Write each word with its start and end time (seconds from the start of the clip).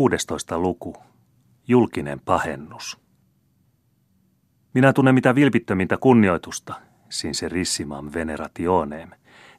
16. 0.00 0.58
luku. 0.58 0.96
Julkinen 1.68 2.20
pahennus. 2.20 2.98
Minä 4.74 4.92
tunnen 4.92 5.14
mitä 5.14 5.34
vilpittömintä 5.34 5.96
kunnioitusta, 5.96 6.74
sincerissimam 7.08 8.10
venerationeem, 8.14 9.10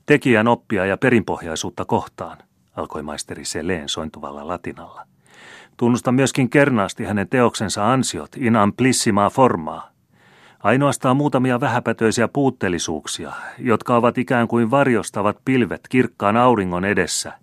tekijän 0.05 0.47
oppia 0.47 0.85
ja 0.85 0.97
perinpohjaisuutta 0.97 1.85
kohtaan, 1.85 2.37
alkoi 2.75 3.03
maisteri 3.03 3.45
Seleen 3.45 3.89
sointuvalla 3.89 4.47
latinalla. 4.47 5.07
Tunnustan 5.77 6.15
myöskin 6.15 6.49
kernaasti 6.49 7.03
hänen 7.03 7.29
teoksensa 7.29 7.91
ansiot 7.91 8.31
in 8.37 8.55
amplissima 8.55 9.29
formaa. 9.29 9.91
Ainoastaan 10.59 11.17
muutamia 11.17 11.59
vähäpätöisiä 11.59 12.27
puutteellisuuksia, 12.27 13.33
jotka 13.57 13.95
ovat 13.95 14.17
ikään 14.17 14.47
kuin 14.47 14.71
varjostavat 14.71 15.37
pilvet 15.45 15.81
kirkkaan 15.89 16.37
auringon 16.37 16.85
edessä, 16.85 17.33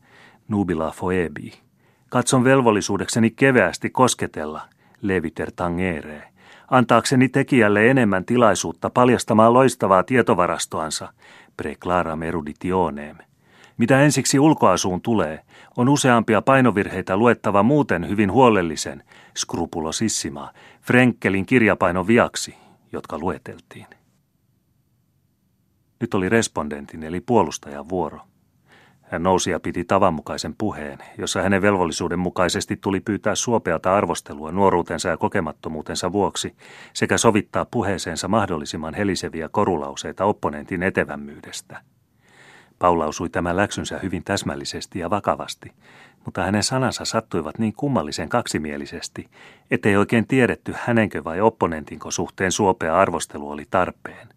nubila 0.49 0.91
foebi. 0.91 1.68
Katson 2.09 2.45
velvollisuudekseni 2.45 3.31
keveästi 3.31 3.91
kosketella, 3.91 4.61
leviter 5.03 5.53
tangere, 5.57 6.29
antaakseni 6.71 7.29
tekijälle 7.29 7.91
enemmän 7.91 8.25
tilaisuutta 8.25 8.91
paljastamaan 8.91 9.53
loistavaa 9.53 10.03
tietovarastoansa, 10.03 11.13
preclara 11.57 12.17
meruditioneem. 12.17 13.17
Mitä 13.79 14.01
ensiksi 14.01 14.39
ulkoasuun 14.39 15.01
tulee, 15.01 15.41
on 15.77 15.89
useampia 15.89 16.43
painovirheitä 16.43 17.17
luettava 17.17 17.63
muuten 17.63 18.09
hyvin 18.09 18.33
huolellisen, 18.33 19.03
skrupulosissima, 19.37 20.53
Frenkelin 20.83 21.47
kirjapainon 21.47 22.07
viaksi, 22.07 22.55
jotka 22.93 23.19
lueteltiin. 23.19 23.87
Nyt 26.01 26.15
oli 26.15 26.29
respondentin 26.29 27.03
eli 27.03 27.21
puolustajan 27.21 27.89
vuoro. 27.89 28.28
Hän 29.11 29.23
nousi 29.23 29.51
ja 29.51 29.61
piti 29.61 29.85
tavanmukaisen 29.85 30.55
puheen, 30.59 30.99
jossa 31.19 31.43
hänen 31.43 31.63
velvollisuuden 31.63 32.19
mukaisesti 32.19 32.77
tuli 32.77 33.01
pyytää 33.01 33.35
suopeata 33.35 33.97
arvostelua 33.97 34.53
nuoruutensa 34.53 35.09
ja 35.09 35.17
kokemattomuutensa 35.17 36.13
vuoksi 36.13 36.57
sekä 36.93 37.19
sovittaa 37.19 37.67
puheeseensa 37.71 38.29
mahdollisimman 38.29 38.95
heliseviä 38.95 39.49
korulauseita 39.49 40.25
opponentin 40.25 40.83
etevämmyydestä. 40.83 41.81
Paul 42.79 42.99
lausui 42.99 43.29
tämän 43.29 43.57
läksynsä 43.57 43.99
hyvin 43.99 44.25
täsmällisesti 44.25 44.99
ja 44.99 45.11
vakavasti, 45.11 45.73
mutta 46.25 46.43
hänen 46.43 46.63
sanansa 46.63 47.05
sattuivat 47.05 47.59
niin 47.59 47.73
kummallisen 47.73 48.29
kaksimielisesti, 48.29 49.29
ettei 49.71 49.97
oikein 49.97 50.27
tiedetty 50.27 50.75
hänenkö 50.77 51.25
vai 51.25 51.41
opponentinko 51.41 52.11
suhteen 52.11 52.53
suopea 52.53 52.99
arvostelu 52.99 53.51
oli 53.51 53.65
tarpeen. 53.71 54.29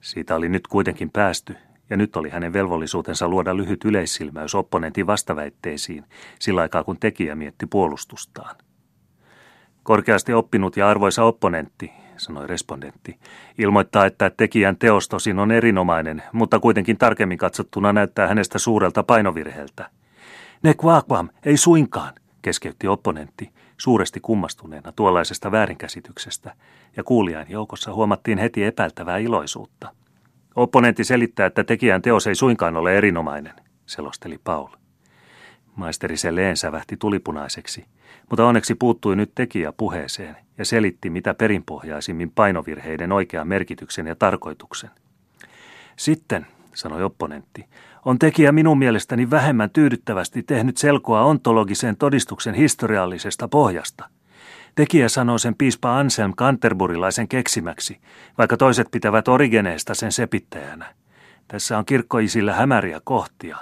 Siitä 0.00 0.36
oli 0.36 0.48
nyt 0.48 0.66
kuitenkin 0.66 1.10
päästy, 1.10 1.56
ja 1.92 1.96
nyt 1.96 2.16
oli 2.16 2.30
hänen 2.30 2.52
velvollisuutensa 2.52 3.28
luoda 3.28 3.56
lyhyt 3.56 3.84
yleissilmäys 3.84 4.54
opponentin 4.54 5.06
vastaväitteisiin, 5.06 6.04
sillä 6.38 6.60
aikaa 6.60 6.84
kun 6.84 6.96
tekijä 7.00 7.34
mietti 7.34 7.66
puolustustaan. 7.66 8.56
Korkeasti 9.82 10.32
oppinut 10.32 10.76
ja 10.76 10.88
arvoisa 10.88 11.24
opponentti, 11.24 11.92
sanoi 12.16 12.46
respondentti, 12.46 13.18
ilmoittaa, 13.58 14.06
että 14.06 14.30
tekijän 14.30 14.76
teos 14.76 15.08
tosin 15.08 15.38
on 15.38 15.50
erinomainen, 15.50 16.22
mutta 16.32 16.60
kuitenkin 16.60 16.98
tarkemmin 16.98 17.38
katsottuna 17.38 17.92
näyttää 17.92 18.28
hänestä 18.28 18.58
suurelta 18.58 19.02
painovirheeltä. 19.02 19.90
Ne 20.62 20.74
quaquam, 20.84 21.28
ei 21.44 21.56
suinkaan, 21.56 22.12
keskeytti 22.42 22.88
opponentti, 22.88 23.50
suuresti 23.76 24.20
kummastuneena 24.20 24.92
tuollaisesta 24.92 25.52
väärinkäsityksestä, 25.52 26.54
ja 26.96 27.04
kuulijan 27.04 27.46
joukossa 27.48 27.94
huomattiin 27.94 28.38
heti 28.38 28.64
epäiltävää 28.64 29.18
iloisuutta– 29.18 29.88
Opponentti 30.56 31.04
selittää, 31.04 31.46
että 31.46 31.64
tekijän 31.64 32.02
teos 32.02 32.26
ei 32.26 32.34
suinkaan 32.34 32.76
ole 32.76 32.98
erinomainen, 32.98 33.52
selosteli 33.86 34.38
Paul. 34.44 34.68
Maisteri 35.76 36.16
Seleen 36.16 36.56
sävähti 36.56 36.96
tulipunaiseksi, 36.96 37.84
mutta 38.30 38.46
onneksi 38.46 38.74
puuttui 38.74 39.16
nyt 39.16 39.32
tekijä 39.34 39.72
puheeseen 39.72 40.36
ja 40.58 40.64
selitti 40.64 41.10
mitä 41.10 41.34
perinpohjaisimmin 41.34 42.30
painovirheiden 42.30 43.12
oikean 43.12 43.48
merkityksen 43.48 44.06
ja 44.06 44.14
tarkoituksen. 44.14 44.90
Sitten, 45.96 46.46
sanoi 46.74 47.02
opponentti, 47.02 47.64
on 48.04 48.18
tekijä 48.18 48.52
minun 48.52 48.78
mielestäni 48.78 49.30
vähemmän 49.30 49.70
tyydyttävästi 49.70 50.42
tehnyt 50.42 50.76
selkoa 50.76 51.24
ontologisen 51.24 51.96
todistuksen 51.96 52.54
historiallisesta 52.54 53.48
pohjasta– 53.48 54.08
Tekijä 54.74 55.08
sanoo 55.08 55.38
sen 55.38 55.54
piispa 55.54 55.98
Anselm 55.98 56.34
Canterburilaisen 56.34 57.28
keksimäksi, 57.28 58.00
vaikka 58.38 58.56
toiset 58.56 58.88
pitävät 58.90 59.28
Origeneesta 59.28 59.94
sen 59.94 60.12
sepittäjänä. 60.12 60.94
Tässä 61.48 61.78
on 61.78 61.84
kirkkoisillä 61.84 62.52
hämäriä 62.52 63.00
kohtia. 63.04 63.56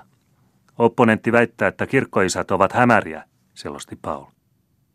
Opponentti 0.78 1.32
väittää, 1.32 1.68
että 1.68 1.86
kirkkoisät 1.86 2.50
ovat 2.50 2.72
hämäriä, 2.72 3.24
selosti 3.54 3.98
Paul. 4.02 4.24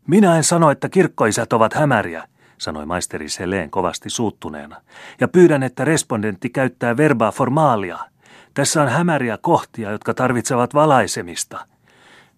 Minä 0.06 0.36
en 0.36 0.44
sano, 0.44 0.70
että 0.70 0.88
kirkkoisät 0.88 1.52
ovat 1.52 1.74
hämäriä, 1.74 2.28
sanoi 2.58 2.86
maisteri 2.86 3.28
Seleen 3.28 3.70
kovasti 3.70 4.10
suuttuneena, 4.10 4.80
ja 5.20 5.28
pyydän, 5.28 5.62
että 5.62 5.84
respondentti 5.84 6.50
käyttää 6.50 6.96
verbaa 6.96 7.32
formaalia. 7.32 7.98
Tässä 8.54 8.82
on 8.82 8.88
hämäriä 8.88 9.38
kohtia, 9.40 9.90
jotka 9.90 10.14
tarvitsevat 10.14 10.74
valaisemista– 10.74 11.58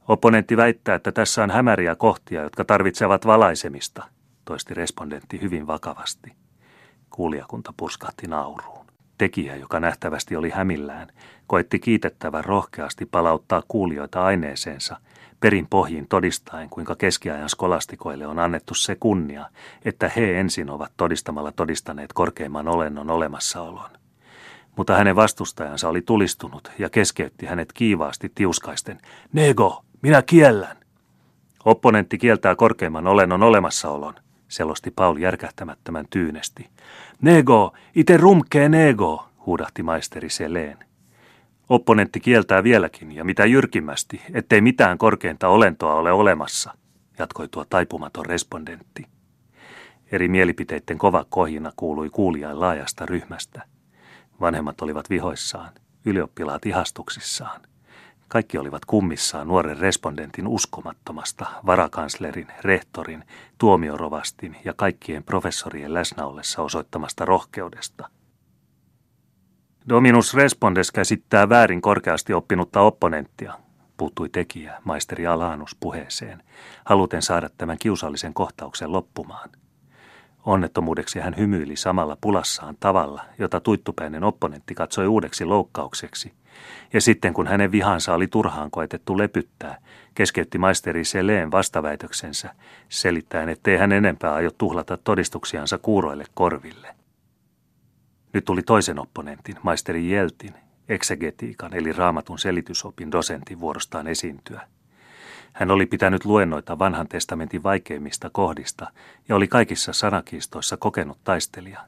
Opponentti 0.08 0.56
väittää, 0.56 0.94
että 0.94 1.12
tässä 1.12 1.42
on 1.42 1.50
hämäriä 1.50 1.94
kohtia, 1.94 2.42
jotka 2.42 2.64
tarvitsevat 2.64 3.26
valaisemista, 3.26 4.04
toisti 4.44 4.74
respondentti 4.74 5.40
hyvin 5.40 5.66
vakavasti. 5.66 6.32
Kuulijakunta 7.10 7.74
purskahti 7.76 8.26
nauruun. 8.26 8.86
Tekijä, 9.18 9.56
joka 9.56 9.80
nähtävästi 9.80 10.36
oli 10.36 10.50
hämillään, 10.50 11.08
koetti 11.46 11.78
kiitettävän 11.78 12.44
rohkeasti 12.44 13.06
palauttaa 13.06 13.62
kuulijoita 13.68 14.24
aineeseensa, 14.24 14.96
perin 15.40 15.66
pohjin 15.70 16.08
todistaen, 16.08 16.70
kuinka 16.70 16.96
keskiajan 16.96 17.48
skolastikoille 17.48 18.26
on 18.26 18.38
annettu 18.38 18.74
se 18.74 18.96
kunnia, 19.00 19.46
että 19.84 20.10
he 20.16 20.40
ensin 20.40 20.70
ovat 20.70 20.92
todistamalla 20.96 21.52
todistaneet 21.52 22.12
korkeimman 22.12 22.68
olennon 22.68 23.10
olemassaolon. 23.10 23.90
Mutta 24.76 24.96
hänen 24.96 25.16
vastustajansa 25.16 25.88
oli 25.88 26.02
tulistunut 26.02 26.70
ja 26.78 26.90
keskeytti 26.90 27.46
hänet 27.46 27.72
kiivaasti 27.72 28.32
tiuskaisten. 28.34 28.98
Nego, 29.32 29.84
minä 30.02 30.22
kiellän. 30.22 30.76
Opponentti 31.64 32.18
kieltää 32.18 32.56
korkeimman 32.56 33.06
olennon 33.06 33.42
olemassaolon, 33.42 34.14
selosti 34.48 34.90
Paul 34.90 35.16
järkähtämättömän 35.16 36.06
tyynesti. 36.10 36.68
Nego, 37.22 37.72
ite 37.94 38.16
rumkee 38.16 38.68
nego, 38.68 39.28
huudahti 39.46 39.82
maisteri 39.82 40.30
Seleen. 40.30 40.78
Opponentti 41.68 42.20
kieltää 42.20 42.64
vieläkin, 42.64 43.12
ja 43.12 43.24
mitä 43.24 43.44
jyrkimmästi, 43.44 44.22
ettei 44.34 44.60
mitään 44.60 44.98
korkeinta 44.98 45.48
olentoa 45.48 45.94
ole 45.94 46.12
olemassa, 46.12 46.74
jatkoi 47.18 47.48
tuo 47.48 47.64
taipumaton 47.70 48.26
respondentti. 48.26 49.06
Eri 50.12 50.28
mielipiteiden 50.28 50.98
kova 50.98 51.24
kohina 51.28 51.72
kuului 51.76 52.10
kuulijain 52.10 52.60
laajasta 52.60 53.06
ryhmästä. 53.06 53.62
Vanhemmat 54.40 54.80
olivat 54.80 55.10
vihoissaan, 55.10 55.72
ylioppilaat 56.04 56.66
ihastuksissaan. 56.66 57.60
Kaikki 58.28 58.58
olivat 58.58 58.84
kummissaan 58.84 59.48
nuoren 59.48 59.78
respondentin 59.78 60.46
uskomattomasta, 60.48 61.46
varakanslerin, 61.66 62.46
rehtorin, 62.60 63.24
tuomiorovastin 63.58 64.56
ja 64.64 64.74
kaikkien 64.76 65.24
professorien 65.24 65.94
läsnäollessa 65.94 66.62
osoittamasta 66.62 67.24
rohkeudesta. 67.24 68.08
Dominus 69.88 70.34
Respondes 70.34 70.90
käsittää 70.90 71.48
väärin 71.48 71.82
korkeasti 71.82 72.32
oppinutta 72.32 72.80
opponenttia, 72.80 73.54
puuttui 73.96 74.28
tekijä, 74.28 74.80
maisteri 74.84 75.26
Alanus 75.26 75.76
puheeseen, 75.80 76.42
haluten 76.84 77.22
saada 77.22 77.50
tämän 77.58 77.78
kiusallisen 77.78 78.34
kohtauksen 78.34 78.92
loppumaan– 78.92 79.50
Onnettomuudeksi 80.48 81.20
hän 81.20 81.36
hymyili 81.36 81.76
samalla 81.76 82.16
pulassaan 82.20 82.76
tavalla, 82.80 83.24
jota 83.38 83.60
tuittupäinen 83.60 84.24
opponentti 84.24 84.74
katsoi 84.74 85.06
uudeksi 85.06 85.44
loukkaukseksi. 85.44 86.32
Ja 86.92 87.00
sitten 87.00 87.34
kun 87.34 87.46
hänen 87.46 87.72
vihansa 87.72 88.14
oli 88.14 88.26
turhaan 88.26 88.70
koetettu 88.70 89.18
lepyttää, 89.18 89.78
keskeytti 90.14 90.58
maisteri 90.58 91.04
Seleen 91.04 91.50
vastaväitöksensä, 91.50 92.54
selittäen, 92.88 93.48
ettei 93.48 93.76
hän 93.76 93.92
enempää 93.92 94.34
aio 94.34 94.50
tuhlata 94.50 94.96
todistuksiansa 94.96 95.78
kuuroille 95.78 96.24
korville. 96.34 96.94
Nyt 98.32 98.44
tuli 98.44 98.62
toisen 98.62 98.98
opponentin, 98.98 99.56
maisteri 99.62 100.10
Jeltin, 100.10 100.54
eksegetiikan 100.88 101.74
eli 101.74 101.92
raamatun 101.92 102.38
selitysopin 102.38 103.12
dosentin 103.12 103.60
vuorostaan 103.60 104.06
esiintyä. 104.06 104.68
Hän 105.58 105.70
oli 105.70 105.86
pitänyt 105.86 106.24
luennoita 106.24 106.78
vanhan 106.78 107.08
testamentin 107.08 107.62
vaikeimmista 107.62 108.30
kohdista 108.30 108.90
ja 109.28 109.36
oli 109.36 109.48
kaikissa 109.48 109.92
sanakiistoissa 109.92 110.76
kokenut 110.76 111.18
taistelija. 111.24 111.80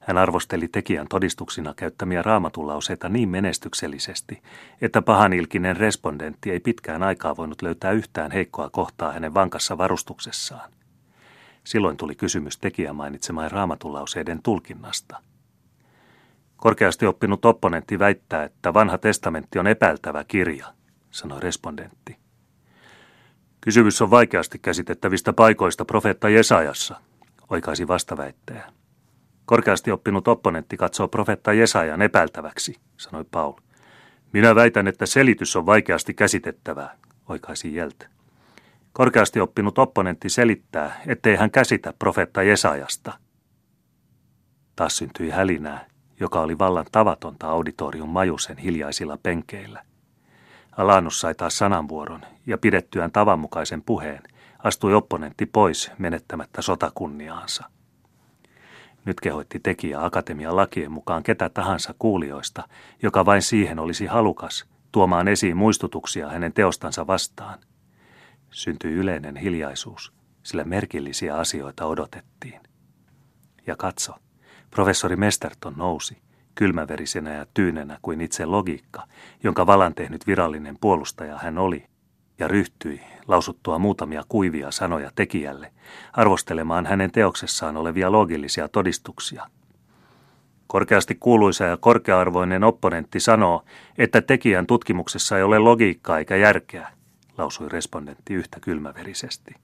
Hän 0.00 0.18
arvosteli 0.18 0.68
tekijän 0.68 1.08
todistuksina 1.08 1.74
käyttämiä 1.74 2.22
raamatulauseita 2.22 3.08
niin 3.08 3.28
menestyksellisesti, 3.28 4.42
että 4.80 5.02
pahanilkinen 5.02 5.76
respondentti 5.76 6.50
ei 6.50 6.60
pitkään 6.60 7.02
aikaa 7.02 7.36
voinut 7.36 7.62
löytää 7.62 7.90
yhtään 7.90 8.30
heikkoa 8.30 8.70
kohtaa 8.70 9.12
hänen 9.12 9.34
vankassa 9.34 9.78
varustuksessaan. 9.78 10.70
Silloin 11.64 11.96
tuli 11.96 12.14
kysymys 12.14 12.58
tekijän 12.58 12.96
mainitsemaan 12.96 13.50
raamatulauseiden 13.50 14.42
tulkinnasta. 14.42 15.22
Korkeasti 16.56 17.06
oppinut 17.06 17.44
opponentti 17.44 17.98
väittää, 17.98 18.44
että 18.44 18.74
vanha 18.74 18.98
testamentti 18.98 19.58
on 19.58 19.66
epäiltävä 19.66 20.24
kirja, 20.24 20.66
sanoi 21.10 21.40
respondentti. 21.40 22.19
Kysymys 23.60 24.02
on 24.02 24.10
vaikeasti 24.10 24.58
käsitettävistä 24.58 25.32
paikoista 25.32 25.84
profeetta 25.84 26.28
Jesajassa, 26.28 27.00
oikaisi 27.50 27.88
vastaväittäjä. 27.88 28.72
Korkeasti 29.46 29.90
oppinut 29.90 30.28
opponentti 30.28 30.76
katsoo 30.76 31.08
profeetta 31.08 31.52
Jesajan 31.52 32.02
epäiltäväksi, 32.02 32.76
sanoi 32.96 33.24
Paul. 33.30 33.52
Minä 34.32 34.54
väitän, 34.54 34.88
että 34.88 35.06
selitys 35.06 35.56
on 35.56 35.66
vaikeasti 35.66 36.14
käsitettävää, 36.14 36.96
oikaisi 37.28 37.74
Jelt. 37.74 38.08
Korkeasti 38.92 39.40
oppinut 39.40 39.78
opponentti 39.78 40.28
selittää, 40.28 41.00
ettei 41.06 41.36
hän 41.36 41.50
käsitä 41.50 41.94
profeetta 41.98 42.42
Jesajasta. 42.42 43.12
Taas 44.76 44.96
syntyi 44.96 45.30
hälinää, 45.30 45.86
joka 46.20 46.40
oli 46.40 46.58
vallan 46.58 46.86
tavatonta 46.92 47.48
auditorium 47.48 48.08
majusen 48.08 48.58
hiljaisilla 48.58 49.18
penkeillä. 49.22 49.82
Alanus 50.76 51.20
sai 51.20 51.34
taas 51.34 51.58
sananvuoron 51.58 52.20
ja 52.46 52.58
pidettyään 52.58 53.12
tavanmukaisen 53.12 53.82
puheen 53.82 54.22
astui 54.58 54.94
opponentti 54.94 55.46
pois 55.46 55.90
menettämättä 55.98 56.62
sotakunniaansa. 56.62 57.64
Nyt 59.04 59.20
kehoitti 59.20 59.60
tekijä 59.60 60.04
akatemian 60.04 60.56
lakien 60.56 60.92
mukaan 60.92 61.22
ketä 61.22 61.48
tahansa 61.48 61.94
kuulijoista, 61.98 62.68
joka 63.02 63.26
vain 63.26 63.42
siihen 63.42 63.78
olisi 63.78 64.06
halukas, 64.06 64.66
tuomaan 64.92 65.28
esiin 65.28 65.56
muistutuksia 65.56 66.28
hänen 66.28 66.52
teostansa 66.52 67.06
vastaan. 67.06 67.58
Syntyi 68.50 68.92
yleinen 68.92 69.36
hiljaisuus, 69.36 70.12
sillä 70.42 70.64
merkillisiä 70.64 71.36
asioita 71.36 71.86
odotettiin. 71.86 72.60
Ja 73.66 73.76
katso, 73.76 74.14
professori 74.70 75.16
Mesterton 75.16 75.74
nousi, 75.76 76.22
kylmäverisenä 76.54 77.34
ja 77.34 77.46
tyynenä 77.54 77.98
kuin 78.02 78.20
itse 78.20 78.46
logiikka, 78.46 79.06
jonka 79.42 79.66
valan 79.66 79.94
tehnyt 79.94 80.26
virallinen 80.26 80.78
puolustaja 80.80 81.38
hän 81.38 81.58
oli, 81.58 81.86
ja 82.38 82.48
ryhtyi, 82.48 83.00
lausuttua 83.28 83.78
muutamia 83.78 84.22
kuivia 84.28 84.70
sanoja 84.70 85.10
tekijälle, 85.14 85.72
arvostelemaan 86.12 86.86
hänen 86.86 87.10
teoksessaan 87.10 87.76
olevia 87.76 88.12
loogillisia 88.12 88.68
todistuksia. 88.68 89.46
Korkeasti 90.66 91.14
kuuluisa 91.14 91.64
ja 91.64 91.76
korkearvoinen 91.76 92.64
opponentti 92.64 93.20
sanoo, 93.20 93.64
että 93.98 94.20
tekijän 94.20 94.66
tutkimuksessa 94.66 95.36
ei 95.36 95.42
ole 95.42 95.58
logiikkaa 95.58 96.18
eikä 96.18 96.36
järkeä, 96.36 96.88
lausui 97.38 97.68
respondentti 97.68 98.34
yhtä 98.34 98.60
kylmäverisesti. 98.60 99.54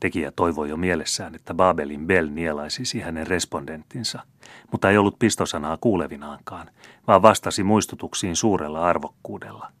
Tekijä 0.00 0.32
toivoi 0.36 0.68
jo 0.68 0.76
mielessään, 0.76 1.34
että 1.34 1.54
Babelin 1.54 2.06
Bell 2.06 2.28
nielaisisi 2.28 3.00
hänen 3.00 3.26
respondenttinsa, 3.26 4.22
mutta 4.72 4.90
ei 4.90 4.98
ollut 4.98 5.18
pistosanaa 5.18 5.78
kuulevinaankaan, 5.80 6.70
vaan 7.06 7.22
vastasi 7.22 7.62
muistutuksiin 7.62 8.36
suurella 8.36 8.86
arvokkuudella. 8.86 9.72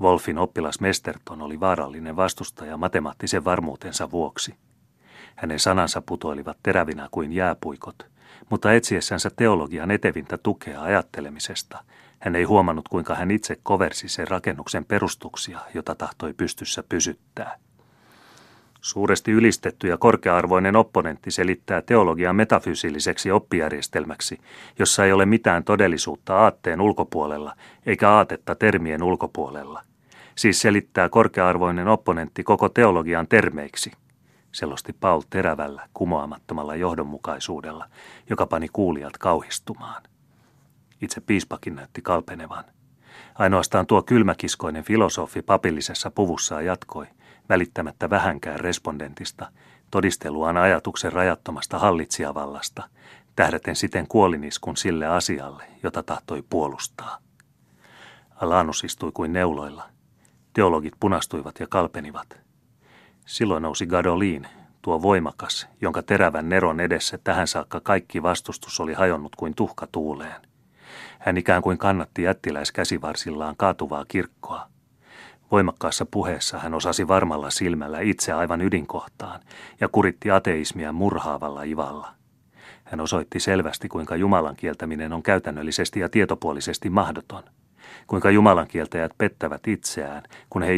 Wolfin 0.00 0.38
oppilas 0.38 0.80
Mesterton 0.80 1.42
oli 1.42 1.60
vaarallinen 1.60 2.16
vastustaja 2.16 2.76
matemaattisen 2.76 3.44
varmuutensa 3.44 4.10
vuoksi. 4.10 4.54
Hänen 5.36 5.60
sanansa 5.60 6.02
putoilivat 6.02 6.58
terävinä 6.62 7.08
kuin 7.10 7.32
jääpuikot, 7.32 8.06
mutta 8.50 8.72
etsiessänsä 8.72 9.30
teologian 9.36 9.90
etevintä 9.90 10.38
tukea 10.38 10.82
ajattelemisesta, 10.82 11.84
hän 12.20 12.36
ei 12.36 12.44
huomannut 12.44 12.88
kuinka 12.88 13.14
hän 13.14 13.30
itse 13.30 13.56
koversi 13.62 14.08
sen 14.08 14.28
rakennuksen 14.28 14.84
perustuksia, 14.84 15.58
jota 15.74 15.94
tahtoi 15.94 16.32
pystyssä 16.32 16.82
pysyttää. 16.88 17.58
Suuresti 18.84 19.32
ylistetty 19.32 19.88
ja 19.88 19.98
korkea-arvoinen 19.98 20.76
opponentti 20.76 21.30
selittää 21.30 21.82
teologian 21.82 22.36
metafysiiliseksi 22.36 23.30
oppijärjestelmäksi, 23.30 24.40
jossa 24.78 25.04
ei 25.04 25.12
ole 25.12 25.26
mitään 25.26 25.64
todellisuutta 25.64 26.36
aatteen 26.36 26.80
ulkopuolella 26.80 27.54
eikä 27.86 28.10
aatetta 28.10 28.54
termien 28.54 29.02
ulkopuolella. 29.02 29.82
Siis 30.34 30.60
selittää 30.60 31.08
korkea-arvoinen 31.08 31.88
opponentti 31.88 32.42
koko 32.42 32.68
teologian 32.68 33.28
termeiksi, 33.28 33.92
selosti 34.52 34.92
Paul 34.92 35.22
terävällä, 35.30 35.88
kumoamattomalla 35.94 36.76
johdonmukaisuudella, 36.76 37.86
joka 38.30 38.46
pani 38.46 38.68
kuulijat 38.72 39.18
kauhistumaan. 39.18 40.02
Itse 41.02 41.20
piispakin 41.20 41.74
näytti 41.74 42.02
kalpenevan. 42.02 42.64
Ainoastaan 43.34 43.86
tuo 43.86 44.02
kylmäkiskoinen 44.02 44.84
filosofi 44.84 45.42
papillisessa 45.42 46.10
puvussaan 46.10 46.64
jatkoi– 46.64 47.06
välittämättä 47.48 48.10
vähänkään 48.10 48.60
respondentista, 48.60 49.50
todisteluaan 49.90 50.56
ajatuksen 50.56 51.12
rajattomasta 51.12 51.78
hallitsijavallasta, 51.78 52.88
tähdäten 53.36 53.76
siten 53.76 54.08
kuoliniskun 54.08 54.76
sille 54.76 55.06
asialle, 55.06 55.64
jota 55.82 56.02
tahtoi 56.02 56.44
puolustaa. 56.50 57.18
Alanus 58.36 58.84
istui 58.84 59.12
kuin 59.14 59.32
neuloilla. 59.32 59.88
Teologit 60.52 60.94
punastuivat 61.00 61.60
ja 61.60 61.66
kalpenivat. 61.66 62.40
Silloin 63.26 63.62
nousi 63.62 63.86
Gadolin, 63.86 64.46
tuo 64.82 65.02
voimakas, 65.02 65.68
jonka 65.80 66.02
terävän 66.02 66.48
neron 66.48 66.80
edessä 66.80 67.18
tähän 67.24 67.46
saakka 67.46 67.80
kaikki 67.80 68.22
vastustus 68.22 68.80
oli 68.80 68.92
hajonnut 68.92 69.36
kuin 69.36 69.54
tuhka 69.54 69.88
tuuleen. 69.92 70.42
Hän 71.18 71.36
ikään 71.36 71.62
kuin 71.62 71.78
kannatti 71.78 72.22
jättiläiskäsivarsillaan 72.22 73.56
kaatuvaa 73.56 74.04
kirkkoa– 74.08 74.68
Voimakkaassa 75.50 76.06
puheessa 76.06 76.58
hän 76.58 76.74
osasi 76.74 77.08
varmalla 77.08 77.50
silmällä 77.50 78.00
itse 78.00 78.32
aivan 78.32 78.60
ydinkohtaan 78.60 79.40
ja 79.80 79.88
kuritti 79.88 80.30
ateismia 80.30 80.92
murhaavalla 80.92 81.62
ivalla. 81.62 82.14
Hän 82.84 83.00
osoitti 83.00 83.40
selvästi, 83.40 83.88
kuinka 83.88 84.16
Jumalan 84.16 84.56
kieltäminen 84.56 85.12
on 85.12 85.22
käytännöllisesti 85.22 86.00
ja 86.00 86.08
tietopuolisesti 86.08 86.90
mahdoton. 86.90 87.42
Kuinka 88.06 88.30
Jumalan 88.30 88.68
kieltäjät 88.68 89.12
pettävät 89.18 89.68
itseään, 89.68 90.22
kun 90.50 90.62
he 90.62 90.72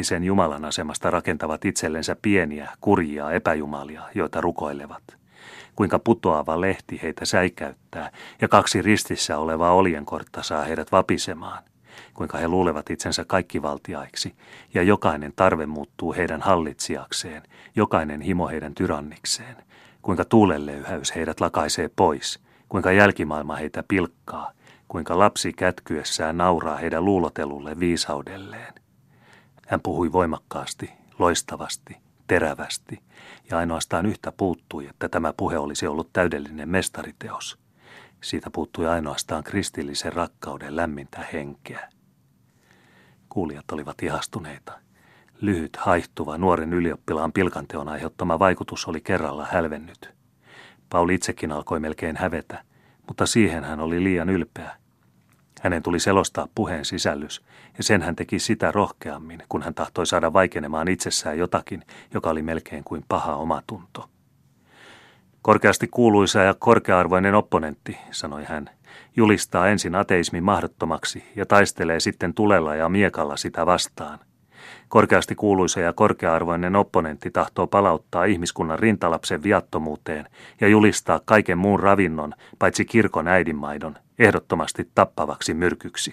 sen 0.00 0.24
Jumalan 0.24 0.64
asemasta 0.64 1.10
rakentavat 1.10 1.64
itsellensä 1.64 2.16
pieniä, 2.22 2.70
kurjia 2.80 3.30
epäjumalia, 3.30 4.02
joita 4.14 4.40
rukoilevat. 4.40 5.02
Kuinka 5.76 5.98
putoava 5.98 6.60
lehti 6.60 7.02
heitä 7.02 7.24
säikäyttää 7.24 8.10
ja 8.40 8.48
kaksi 8.48 8.82
ristissä 8.82 9.38
olevaa 9.38 9.72
oljenkortta 9.72 10.42
saa 10.42 10.64
heidät 10.64 10.92
vapisemaan 10.92 11.62
kuinka 12.14 12.38
he 12.38 12.48
luulevat 12.48 12.90
itsensä 12.90 13.24
kaikkivaltiaiksi, 13.24 14.34
ja 14.74 14.82
jokainen 14.82 15.32
tarve 15.36 15.66
muuttuu 15.66 16.12
heidän 16.12 16.40
hallitsijakseen, 16.40 17.42
jokainen 17.76 18.20
himo 18.20 18.48
heidän 18.48 18.74
tyrannikseen, 18.74 19.56
kuinka 20.02 20.24
tuulelleyhäys 20.24 21.14
heidät 21.14 21.40
lakaisee 21.40 21.90
pois, 21.96 22.40
kuinka 22.68 22.92
jälkimaailma 22.92 23.56
heitä 23.56 23.84
pilkkaa, 23.88 24.52
kuinka 24.88 25.18
lapsi 25.18 25.52
kätkyessään 25.52 26.36
nauraa 26.36 26.76
heidän 26.76 27.04
luulotelulle 27.04 27.80
viisaudelleen. 27.80 28.74
Hän 29.66 29.80
puhui 29.80 30.12
voimakkaasti, 30.12 30.90
loistavasti, 31.18 31.96
terävästi, 32.26 33.00
ja 33.50 33.58
ainoastaan 33.58 34.06
yhtä 34.06 34.32
puuttui, 34.32 34.86
että 34.86 35.08
tämä 35.08 35.32
puhe 35.32 35.58
olisi 35.58 35.86
ollut 35.86 36.12
täydellinen 36.12 36.68
mestariteos. 36.68 37.59
Siitä 38.22 38.50
puuttui 38.50 38.86
ainoastaan 38.86 39.44
kristillisen 39.44 40.12
rakkauden 40.12 40.76
lämmintä 40.76 41.24
henkeä. 41.32 41.88
Kuulijat 43.28 43.70
olivat 43.72 44.02
ihastuneita. 44.02 44.72
Lyhyt, 45.40 45.76
haihtuva, 45.76 46.38
nuoren 46.38 46.72
ylioppilaan 46.72 47.32
pilkanteon 47.32 47.88
aiheuttama 47.88 48.38
vaikutus 48.38 48.88
oli 48.88 49.00
kerralla 49.00 49.46
hälvennyt. 49.50 50.14
Pauli 50.90 51.14
itsekin 51.14 51.52
alkoi 51.52 51.80
melkein 51.80 52.16
hävetä, 52.16 52.64
mutta 53.06 53.26
siihen 53.26 53.64
hän 53.64 53.80
oli 53.80 54.04
liian 54.04 54.30
ylpeä. 54.30 54.76
Hänen 55.60 55.82
tuli 55.82 56.00
selostaa 56.00 56.48
puheen 56.54 56.84
sisällys, 56.84 57.42
ja 57.78 57.84
sen 57.84 58.02
hän 58.02 58.16
teki 58.16 58.38
sitä 58.38 58.72
rohkeammin, 58.72 59.42
kun 59.48 59.62
hän 59.62 59.74
tahtoi 59.74 60.06
saada 60.06 60.32
vaikenemaan 60.32 60.88
itsessään 60.88 61.38
jotakin, 61.38 61.82
joka 62.14 62.30
oli 62.30 62.42
melkein 62.42 62.84
kuin 62.84 63.04
paha 63.08 63.36
omatunto. 63.36 64.08
Korkeasti 65.42 65.88
kuuluisa 65.88 66.42
ja 66.42 66.54
korkearvoinen 66.54 67.34
opponentti, 67.34 67.98
sanoi 68.10 68.44
hän, 68.44 68.70
julistaa 69.16 69.68
ensin 69.68 69.94
ateismin 69.94 70.44
mahdottomaksi 70.44 71.24
ja 71.36 71.46
taistelee 71.46 72.00
sitten 72.00 72.34
tulella 72.34 72.74
ja 72.74 72.88
miekalla 72.88 73.36
sitä 73.36 73.66
vastaan. 73.66 74.18
Korkeasti 74.88 75.34
kuuluisa 75.34 75.80
ja 75.80 75.92
korkearvoinen 75.92 76.76
opponentti 76.76 77.30
tahtoo 77.30 77.66
palauttaa 77.66 78.24
ihmiskunnan 78.24 78.78
rintalapsen 78.78 79.42
viattomuuteen 79.42 80.26
ja 80.60 80.68
julistaa 80.68 81.20
kaiken 81.24 81.58
muun 81.58 81.80
ravinnon, 81.80 82.34
paitsi 82.58 82.84
kirkon 82.84 83.28
äidinmaidon, 83.28 83.96
ehdottomasti 84.18 84.90
tappavaksi 84.94 85.54
myrkyksi. 85.54 86.12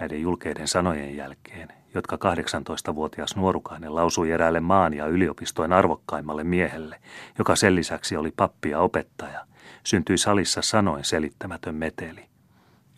Näiden 0.00 0.22
julkeiden 0.22 0.68
sanojen 0.68 1.16
jälkeen, 1.16 1.68
jotka 1.94 2.16
18-vuotias 2.16 3.36
nuorukainen 3.36 3.94
lausui 3.94 4.30
eräälle 4.30 4.60
maan 4.60 4.94
ja 4.94 5.06
yliopistojen 5.06 5.72
arvokkaimmalle 5.72 6.44
miehelle, 6.44 7.00
joka 7.38 7.56
sen 7.56 7.74
lisäksi 7.74 8.16
oli 8.16 8.32
pappi 8.36 8.70
ja 8.70 8.80
opettaja– 8.80 9.46
syntyi 9.84 10.18
salissa 10.18 10.62
sanoin 10.62 11.04
selittämätön 11.04 11.74
meteli. 11.74 12.26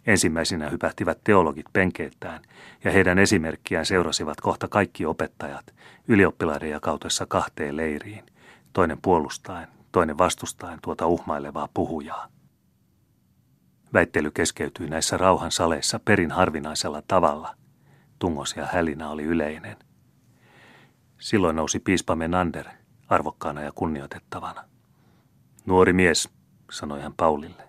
Ensimmäisinä 0.06 0.68
hypähtivät 0.68 1.18
teologit 1.24 1.66
penkeiltään, 1.72 2.42
ja 2.84 2.90
heidän 2.90 3.18
esimerkkiään 3.18 3.86
seurasivat 3.86 4.40
kohta 4.40 4.68
kaikki 4.68 5.06
opettajat, 5.06 5.74
ylioppilaiden 6.08 6.70
jakautessa 6.70 7.26
kahteen 7.26 7.76
leiriin, 7.76 8.24
toinen 8.72 8.98
puolustaen, 9.02 9.68
toinen 9.92 10.18
vastustaen 10.18 10.78
tuota 10.82 11.06
uhmailevaa 11.06 11.68
puhujaa. 11.74 12.28
Väittely 13.92 14.30
keskeytyi 14.30 14.88
näissä 14.88 15.16
rauhan 15.16 15.52
saleissa 15.52 16.00
perin 16.04 16.30
harvinaisella 16.30 17.02
tavalla. 17.08 17.54
Tungos 18.18 18.56
ja 18.56 18.66
hälinä 18.66 19.10
oli 19.10 19.22
yleinen. 19.22 19.76
Silloin 21.18 21.56
nousi 21.56 21.80
piispa 21.80 22.16
Menander 22.16 22.66
arvokkaana 23.08 23.62
ja 23.62 23.72
kunnioitettavana. 23.72 24.64
Nuori 25.66 25.92
mies, 25.92 26.28
sanoi 26.70 27.02
hän 27.02 27.14
Paulille. 27.16 27.62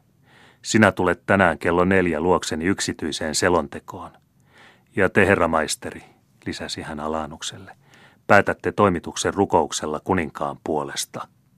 Sinä 0.61 0.91
tulet 0.91 1.25
tänään 1.25 1.57
kello 1.57 1.85
neljä 1.85 2.19
luokseni 2.19 2.65
yksityiseen 2.65 3.35
selontekoon. 3.35 4.11
Ja 4.95 5.09
te, 5.09 5.27
herra 5.27 5.47
maisteri, 5.47 6.03
lisäsi 6.45 6.81
hän 6.81 6.99
alanukselle, 6.99 7.77
päätätte 8.27 8.71
toimituksen 8.71 9.33
rukouksella 9.33 9.99
kuninkaan 10.03 10.57
puolesta. 10.63 11.27